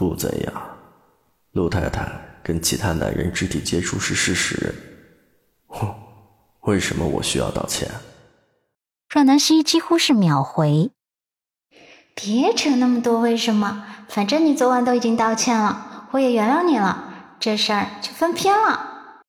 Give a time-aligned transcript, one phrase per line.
[0.00, 0.78] 不怎样。
[1.52, 2.10] 陆太太
[2.42, 4.74] 跟其他男人肢体接触是事实。
[5.66, 5.94] 哼，
[6.62, 7.86] 为什么我需要道歉？
[9.10, 10.90] 阮南希几乎是秒回。
[12.14, 19.20] 别扯那么多为什么，反正你昨晚都已经道歉了，我也原谅你了，这事儿就翻篇了。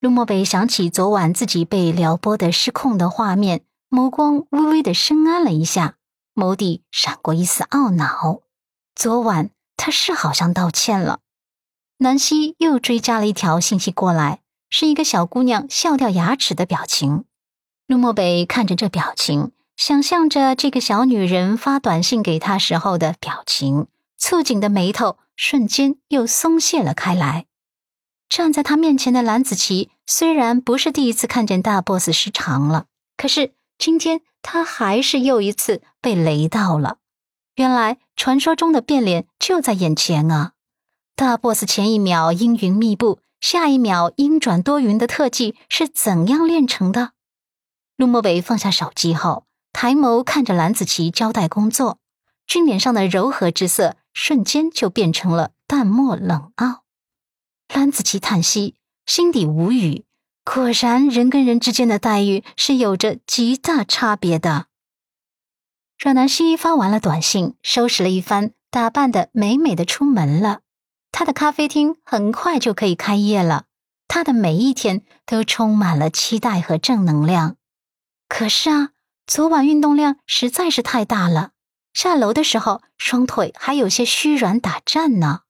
[0.00, 5.94] 陆漠北想起昨晚自己被撩拨的失控的画面，眸光微微的深暗了一下，
[6.34, 8.40] 眸底闪过一丝懊恼。
[8.96, 9.50] 昨晚
[9.82, 11.20] 他是好像道歉了。
[12.00, 17.24] 南希又追加了一条信息过来，是一个小姑娘笑掉牙齿的表情。
[17.86, 23.86] 陆漠北看着这表情，想象着这个小女人发短信给他时候的表情，
[24.20, 27.46] 蹙紧的眉头瞬间又松懈了开来。
[28.28, 32.84] 站在他面前的蓝子琪虽然不是第一次看见大 boss 失常了，
[33.16, 36.98] 可是今天他还是又一次被雷到了。
[37.60, 40.52] 原来传说中的变脸就在眼前啊！
[41.14, 47.10] 大 boss 前一秒阴云密布，下一秒阴转多云的特技是怎样练成的？
[47.98, 51.98] 陆漠北放下手机后，抬眸看着蓝子琪交代工作，
[52.46, 56.84] 俊脸上的柔和之色瞬间就变成了淡漠冷傲。
[57.74, 60.06] 蓝子琪叹息，心底无语。
[60.46, 64.68] 果然，人跟人之间的待遇是有着极大差别的。
[66.00, 70.60] 阮南希发完了短信，收拾了一番，打扮的美美的出门了。
[71.12, 73.64] 他的咖啡厅很快就可以开业了，
[74.08, 77.56] 他的每一天都充满了期待和正能量。
[78.30, 78.88] 可是啊，
[79.26, 81.50] 昨晚运动量实在是太大了，
[81.92, 85.40] 下楼的时候双腿还有些虚软打颤呢。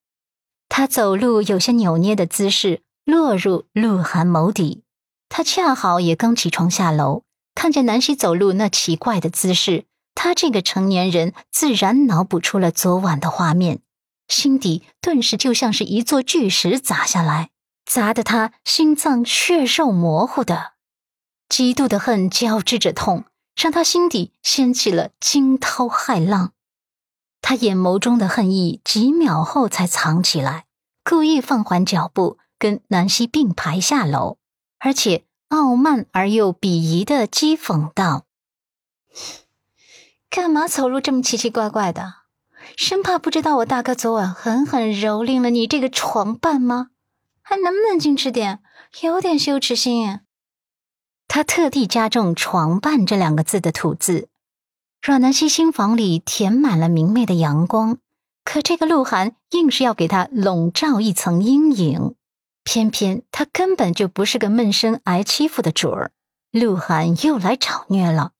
[0.68, 4.82] 他走路有些扭捏的姿势落入鹿晗眸底，
[5.28, 7.22] 他恰好也刚起床下楼，
[7.54, 13.80] 看见南希走路那奇怪的姿势，他这个成年人自然脑补出了昨晚的画面。
[14.28, 17.50] 心底顿时就像是一座巨石砸下来，
[17.84, 20.74] 砸得他心脏血肉模糊的，
[21.48, 23.24] 极度的恨交织着痛，
[23.56, 26.52] 让他心底掀起了惊涛骇浪。
[27.42, 30.66] 他眼眸中的恨意几秒后才藏起来，
[31.02, 34.38] 故意放缓脚步，跟南希并排下楼，
[34.78, 38.26] 而且傲慢而又鄙夷的讥讽道
[40.30, 42.14] ：“干嘛走路这么奇奇怪怪的？”
[42.76, 46.90] 生怕不知道我大哥昨晚狠狠蹂躏了你这个床伴吗？
[47.42, 48.60] 还能不能矜持点，
[49.00, 50.20] 有点羞耻心？
[51.26, 54.28] 他特地加重“床伴”这两个字的吐字。
[55.02, 57.98] 阮南希心房里填满了明媚的阳光，
[58.44, 62.14] 可这个鹿晗硬是要给他笼罩一层阴影。
[62.62, 66.12] 偏偏他根本就不是个闷声挨欺负的主儿，
[66.52, 68.32] 鹿晗又来找虐了。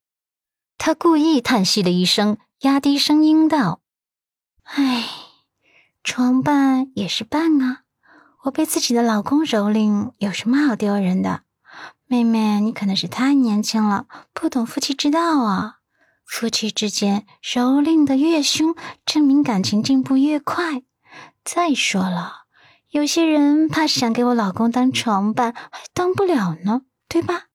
[0.82, 3.82] 他故意叹息了一声，压低声音道。
[4.62, 5.04] 唉，
[6.02, 7.82] 床伴也是伴啊，
[8.44, 11.42] 我被自己的老公蹂躏，有什么好丢人的？
[12.06, 15.80] 妹妹，你可能是太年轻了，不懂夫妻之道啊。
[16.24, 18.74] 夫妻之间蹂躏的越凶，
[19.04, 20.82] 证明感情进步越快。
[21.44, 22.44] 再说了，
[22.88, 27.48] 有些人怕是想给我老公当床伴，还当不了呢，对吧？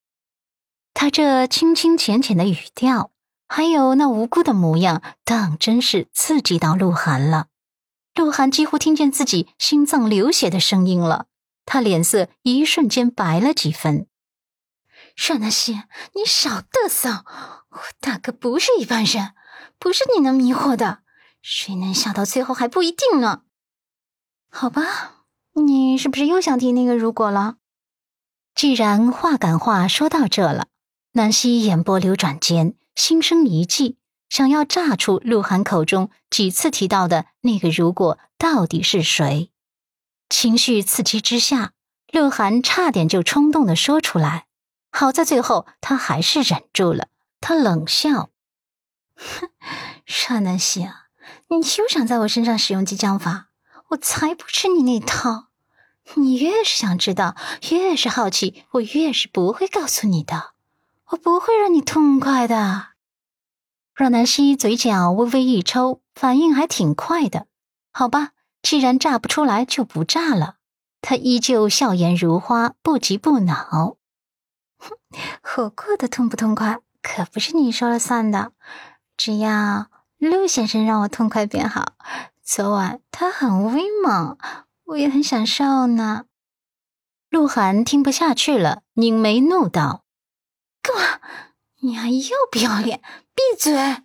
[0.94, 3.10] 他这清清浅浅的语调。
[3.56, 7.48] 还有那无辜的模样，当真是刺激到鹿晗了。
[8.14, 11.28] 鹿晗几乎听见自己心脏流血的声音了，
[11.66, 14.08] 他脸色一瞬间白了几分。
[15.16, 15.84] 阮南希，
[16.16, 17.24] 你少嘚瑟！
[17.70, 19.32] 我大哥不是一般人，
[19.80, 21.00] 不是你能迷惑的。
[21.42, 23.44] 谁能笑到最后还不一定呢。
[24.50, 25.24] 好吧，
[25.54, 27.56] 你是不是又想提那个如果了？
[28.54, 30.68] 既然话赶话说到这了，
[31.14, 32.76] 南希眼波流转间。
[32.96, 33.98] 心生一计，
[34.30, 39.52] 想要炸出鹿晗口中几次提到的那个“如果”到底是谁？
[40.30, 41.74] 情绪刺激之下，
[42.12, 44.46] 鹿晗差点就冲动的说出来。
[44.90, 47.10] 好在最后他还是忍住了。
[47.42, 48.30] 他冷笑
[49.16, 49.50] ：“哼，
[50.06, 50.90] 沙南希，
[51.50, 53.50] 你休想在我身上使用激将法！
[53.90, 55.50] 我才不吃你那套！
[56.16, 57.36] 你越是想知道，
[57.70, 60.56] 越是好奇，我越是不会告诉你的。”
[61.10, 62.95] 我不会让你痛快的。
[63.96, 67.48] 阮南希嘴角微微一抽，反应还挺快的。
[67.94, 68.32] 好吧，
[68.62, 70.58] 既然炸不出来，就不炸了。
[71.00, 73.96] 他依旧笑颜如花，不急不恼。
[74.78, 74.98] 哼，
[75.42, 78.52] 火过得痛不痛快，可不是你说了算的。
[79.16, 79.88] 只要
[80.18, 81.94] 陆先生让我痛快便好。
[82.44, 84.38] 昨晚他很威猛，
[84.84, 86.26] 我也很享受呢。
[87.30, 90.04] 鹿晗听不下去了，拧眉怒道。
[90.82, 91.22] 干嘛？
[91.86, 93.00] 你还要不要脸？
[93.36, 94.02] 闭嘴！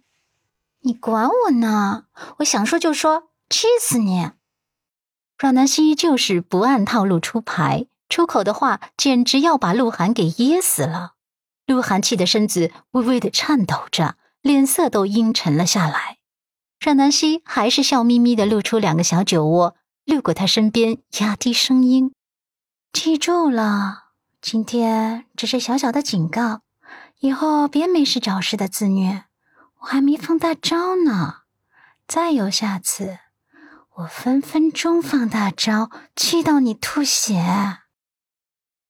[0.80, 2.04] 你管我呢？
[2.38, 4.32] 我想说就说，气死你！
[5.38, 11.14] 阮南希就是不按套路出牌，出口的话简直要把鹿晗给噎死了。
[11.64, 16.18] 鹿晗气得身子微微的颤抖着，脸色都阴沉了下来。
[16.78, 19.74] 阮南希还是笑眯眯的露出两个小酒窝，
[20.04, 22.12] 溜过他身边，压低声音
[22.92, 24.10] ：“记住了，
[24.42, 26.60] 今天只是小小的警告，
[27.20, 29.24] 以后别没事找事的自虐。
[29.80, 31.42] 我还没放大招呢，
[32.06, 33.18] 再有下次。”
[33.96, 37.78] 我分分钟放大招，气到你吐血。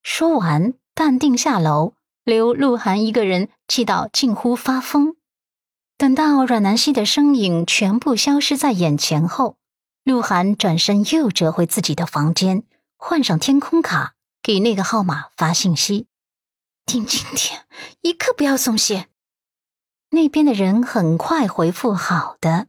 [0.03, 5.17] 说完，淡定下楼，留鹿晗一个人气到近乎发疯。
[5.97, 9.57] 等到阮南希的身影全部消失在眼前后，
[10.05, 12.63] 鹿晗转身又折回自己的房间，
[12.97, 16.07] 换上天空卡，给那个号码发信息
[16.91, 17.65] ：“定今天，
[18.01, 19.07] 一刻不要松懈。”
[20.11, 22.67] 那边的人很快回复：“好的。”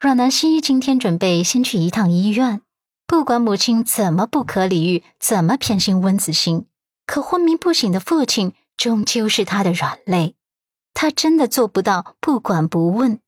[0.00, 2.62] 阮南希今天准备先去一趟医院，
[3.06, 6.64] 不管母亲怎么不可理喻，怎么偏心温子欣，
[7.04, 10.34] 可昏迷不醒的父亲终究是他的软肋，
[10.94, 13.20] 他真的做不到不管不问。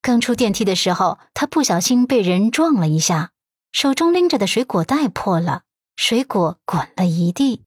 [0.00, 3.32] 刚出电梯的时候，他不小心被人撞了一下，
[3.72, 5.62] 手中拎着的水果袋破了，
[5.96, 7.64] 水果滚了一地。